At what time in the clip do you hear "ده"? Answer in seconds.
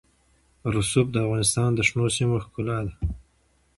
2.85-2.93